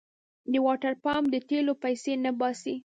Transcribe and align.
د 0.51 0.53
واټرپمپ 0.65 1.25
د 1.29 1.35
تېلو 1.49 1.73
پيسې 1.83 2.13
نه 2.25 2.31
باسي. 2.39 2.75